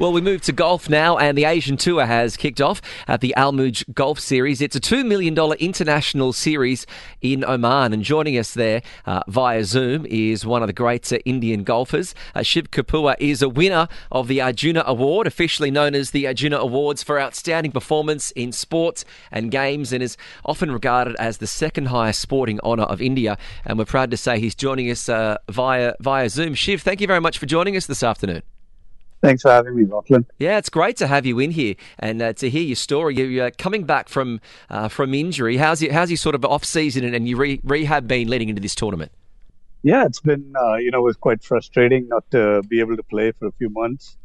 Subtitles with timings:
[0.00, 3.34] Well, we move to golf now, and the Asian Tour has kicked off at the
[3.34, 4.60] Al Mouj Golf Series.
[4.60, 6.86] It's a $2 million international series
[7.20, 11.16] in Oman, and joining us there uh, via Zoom is one of the great uh,
[11.24, 12.14] Indian golfers.
[12.32, 16.58] Uh, Shiv Kapur is a winner of the Arjuna Award, officially known as the Arjuna
[16.58, 21.86] Awards for outstanding performance in sports and games, and is often regarded as the second
[21.86, 23.36] highest sporting honour of India.
[23.64, 26.54] And we're proud to say he's joining us uh, via, via Zoom.
[26.54, 28.42] Shiv, thank you very much for joining us this afternoon.
[29.20, 30.26] Thanks for having me, Lachlan.
[30.38, 33.16] Yeah, it's great to have you in here and uh, to hear your story.
[33.16, 34.40] You're uh, coming back from
[34.70, 35.56] uh, from injury.
[35.56, 38.48] How's your how's your sort of off season and, and your re- rehab been leading
[38.48, 39.10] into this tournament?
[39.82, 43.02] Yeah, it's been uh, you know it was quite frustrating not to be able to
[43.02, 44.16] play for a few months.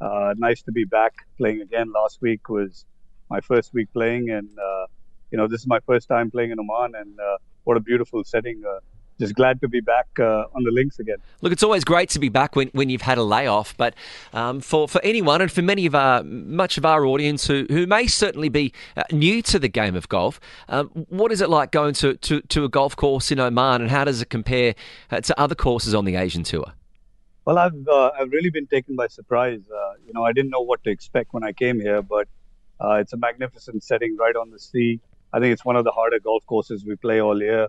[0.00, 1.90] Uh, nice to be back playing again.
[1.94, 2.84] Last week was
[3.30, 4.86] my first week playing, and uh,
[5.30, 7.18] you know this is my first time playing in Oman, and
[7.64, 8.62] what a beautiful setting
[9.18, 11.16] just glad to be back uh, on the links again.
[11.40, 13.94] Look, it's always great to be back when, when you've had a layoff, but
[14.32, 17.86] um, for, for anyone and for many of our much of our audience who, who
[17.86, 21.70] may certainly be uh, new to the game of golf, um, what is it like
[21.70, 24.74] going to, to, to a golf course in Oman, and how does it compare
[25.10, 26.72] uh, to other courses on the Asian tour?
[27.44, 29.62] Well, I've uh, I've really been taken by surprise.
[29.68, 32.28] Uh, you know, I didn't know what to expect when I came here, but
[32.80, 35.00] uh, it's a magnificent setting right on the sea.
[35.32, 37.68] I think it's one of the harder golf courses we play all year.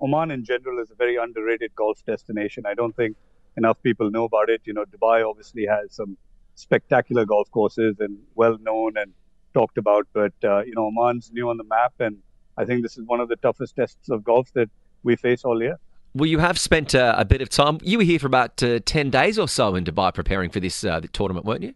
[0.00, 2.64] Oman in general is a very underrated golf destination.
[2.66, 3.16] I don't think
[3.56, 4.62] enough people know about it.
[4.64, 6.16] You know, Dubai obviously has some
[6.54, 9.12] spectacular golf courses and well known and
[9.54, 12.18] talked about, but uh, you know, Oman's new on the map, and
[12.56, 14.68] I think this is one of the toughest tests of golf that
[15.02, 15.78] we face all year.
[16.14, 17.78] Well, you have spent uh, a bit of time.
[17.82, 20.84] You were here for about uh, ten days or so in Dubai preparing for this
[20.84, 21.74] uh, tournament, weren't you?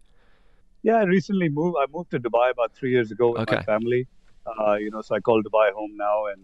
[0.83, 1.77] Yeah, I recently moved.
[1.79, 3.57] I moved to Dubai about three years ago with okay.
[3.57, 4.07] my family.
[4.45, 6.41] Uh, you know, so I call Dubai home now, and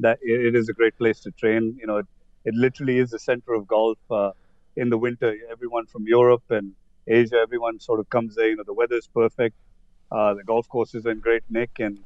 [0.00, 1.76] that it is a great place to train.
[1.80, 2.06] You know, it,
[2.44, 4.30] it literally is the center of golf uh,
[4.76, 5.34] in the winter.
[5.50, 6.72] Everyone from Europe and
[7.06, 8.48] Asia, everyone sort of comes there.
[8.48, 9.56] You know, the weather is perfect.
[10.10, 11.98] Uh, the golf courses are in great nick, and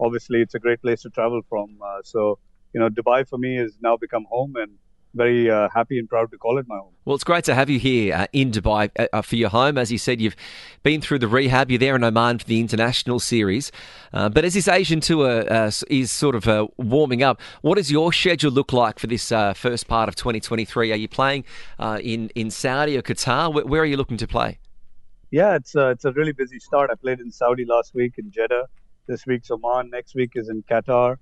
[0.00, 1.78] obviously it's a great place to travel from.
[1.84, 2.38] Uh, so,
[2.72, 4.72] you know, Dubai for me has now become home, and
[5.18, 6.94] very uh, happy and proud to call it my home.
[7.04, 9.76] Well, it's great to have you here uh, in Dubai uh, uh, for your home.
[9.76, 10.36] As you said, you've
[10.82, 11.70] been through the rehab.
[11.70, 13.70] You're there in Oman for the international series.
[14.14, 18.12] Uh, but as this Asian tour uh, is sort of warming up, what does your
[18.12, 20.92] schedule look like for this first part of 2023?
[20.92, 21.44] Are you playing
[22.00, 23.52] in in Saudi or Qatar?
[23.52, 24.58] Where, where, are you looking to play?
[25.30, 26.90] Yeah, it's a, it's a really busy start.
[26.90, 28.66] I played in Saudi last week in Jeddah.
[29.06, 29.90] This week's Oman.
[29.90, 31.16] Next week is in Qatar.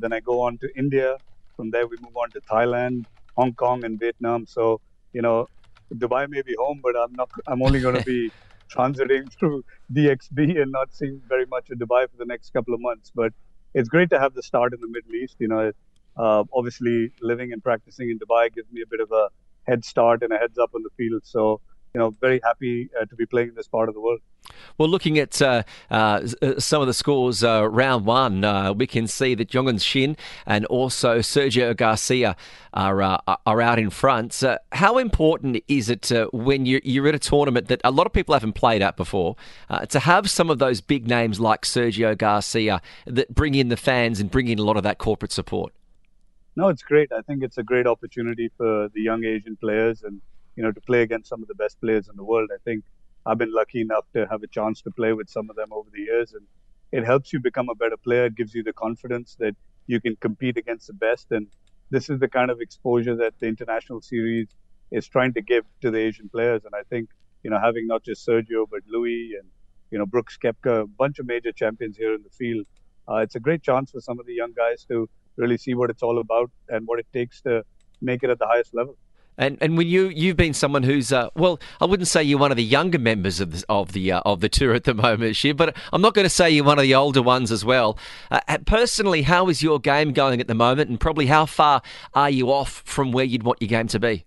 [0.00, 1.18] then I go on to India.
[1.58, 3.06] From there, we move on to Thailand,
[3.38, 4.46] Hong Kong, and Vietnam.
[4.46, 4.80] So,
[5.12, 5.46] you know,
[5.94, 7.30] Dubai may be home, but I'm not.
[7.46, 8.30] I'm only going to be
[8.76, 9.64] transiting through
[9.98, 13.12] DXB and not seeing very much of Dubai for the next couple of months.
[13.14, 13.32] But
[13.74, 15.36] it's great to have the start in the Middle East.
[15.38, 15.72] You know,
[16.16, 19.28] uh, obviously living and practicing in Dubai gives me a bit of a
[19.66, 21.22] head start and a heads up on the field.
[21.24, 21.60] So
[21.94, 24.20] you know, very happy uh, to be playing in this part of the world.
[24.76, 28.86] Well, looking at uh, uh, uh some of the scores, uh, round one, uh, we
[28.86, 32.36] can see that Hyung-In Shin and also Sergio Garcia
[32.72, 34.42] are are out in front.
[34.72, 38.34] how important is it when you're, you're, at a tournament that a lot of people
[38.34, 39.36] haven't played at before
[39.88, 44.20] to have some of those big names like Sergio Garcia that bring in the fans
[44.20, 45.72] and bring in a lot of that corporate support?
[46.56, 47.12] No, it's great.
[47.12, 50.20] I think it's a great opportunity for the young Asian players and,
[50.58, 52.50] you know, to play against some of the best players in the world.
[52.52, 52.82] I think
[53.24, 55.88] I've been lucky enough to have a chance to play with some of them over
[55.94, 56.44] the years and
[56.90, 58.24] it helps you become a better player.
[58.24, 59.54] It gives you the confidence that
[59.86, 61.28] you can compete against the best.
[61.30, 61.46] And
[61.90, 64.48] this is the kind of exposure that the international series
[64.90, 66.62] is trying to give to the Asian players.
[66.64, 67.10] And I think,
[67.44, 69.48] you know, having not just Sergio, but Louis and,
[69.92, 72.66] you know, Brooks Koepka, a bunch of major champions here in the field,
[73.08, 75.88] uh, it's a great chance for some of the young guys to really see what
[75.88, 77.62] it's all about and what it takes to
[78.00, 78.96] make it at the highest level.
[79.38, 82.50] And and when you you've been someone who's uh, well, I wouldn't say you're one
[82.50, 85.36] of the younger members of the of the uh, of the tour at the moment,
[85.36, 87.96] Shiv, but I'm not going to say you're one of the older ones as well.
[88.32, 91.82] Uh, personally, how is your game going at the moment, and probably how far
[92.14, 94.24] are you off from where you'd want your game to be?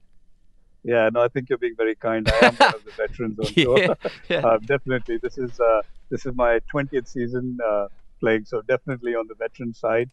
[0.84, 2.28] Yeah, no, I think you're being very kind.
[2.28, 3.98] I am one of the veterans on yeah, tour.
[4.30, 4.42] yeah.
[4.46, 7.88] Uh, definitely, this is uh, this is my 20th season uh,
[8.22, 10.10] playing, so definitely on the veteran side.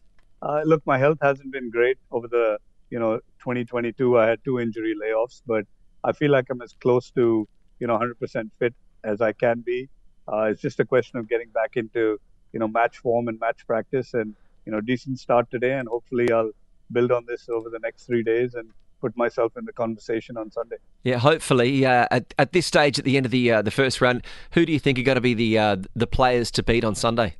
[0.65, 4.93] look, my health hasn't been great over the you know 2022 i had two injury
[5.03, 5.65] layoffs but
[6.03, 7.47] i feel like i'm as close to
[7.79, 9.87] you know 100% fit as i can be
[10.31, 12.19] uh, it's just a question of getting back into
[12.53, 16.31] you know match form and match practice and you know decent start today and hopefully
[16.31, 16.51] i'll
[16.91, 18.69] build on this over the next three days and
[18.99, 20.77] put myself in the conversation on Sunday.
[21.03, 21.85] Yeah, hopefully.
[21.85, 24.65] Uh, at, at this stage, at the end of the uh, the first round, who
[24.65, 27.35] do you think are going to be the uh, the players to beat on Sunday?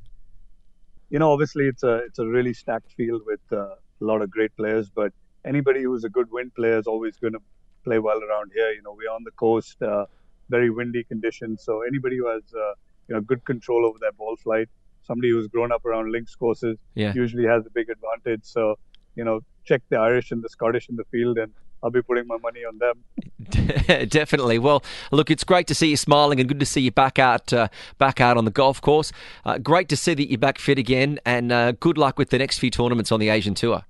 [1.10, 4.30] You know, obviously it's a it's a really stacked field with uh, a lot of
[4.30, 5.12] great players, but
[5.44, 7.40] anybody who's a good wind player is always going to
[7.84, 8.70] play well around here.
[8.72, 10.06] You know, we're on the coast, uh,
[10.48, 11.62] very windy conditions.
[11.62, 12.74] So anybody who has uh,
[13.08, 14.68] you know good control over their ball flight,
[15.02, 17.12] somebody who's grown up around links courses, yeah.
[17.14, 18.44] usually has a big advantage.
[18.44, 18.78] So
[19.16, 21.52] you know, check the Irish and the Scottish in the field, and
[21.82, 24.08] I'll be putting my money on them.
[24.08, 24.58] Definitely.
[24.58, 27.52] Well, look, it's great to see you smiling and good to see you back out,
[27.52, 29.12] uh, back out on the golf course.
[29.44, 32.38] Uh, great to see that you're back fit again, and uh, good luck with the
[32.38, 33.84] next few tournaments on the Asian Tour.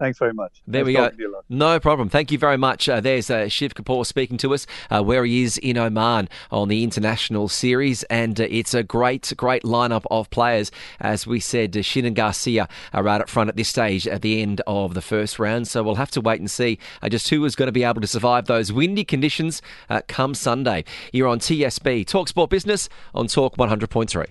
[0.00, 0.62] Thanks very much.
[0.66, 1.42] There nice we go.
[1.50, 2.08] No problem.
[2.08, 2.88] Thank you very much.
[2.88, 6.68] Uh, there's uh, Shiv Kapur speaking to us uh, where he is in Oman on
[6.68, 10.70] the international series, and uh, it's a great, great lineup of players.
[11.00, 14.22] As we said, uh, Shin and Garcia are right up front at this stage at
[14.22, 15.68] the end of the first round.
[15.68, 18.00] So we'll have to wait and see uh, just who is going to be able
[18.00, 19.60] to survive those windy conditions
[19.90, 20.84] uh, come Sunday.
[21.12, 24.30] You're on TSB Talk Sport Business on Talk 100.3.